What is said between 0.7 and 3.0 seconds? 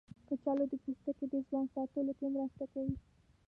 د پوستکي د ځوان ساتلو کې مرسته کوي.